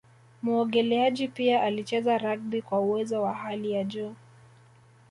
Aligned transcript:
Muogeleaji 0.41 1.27
pia 1.27 1.63
alicheza 1.63 2.17
rugby 2.17 2.61
kwa 2.61 2.79
uwezo 2.79 3.21
wa 3.21 3.33
hali 3.33 3.71
ya 3.71 3.83
juu 3.83 4.15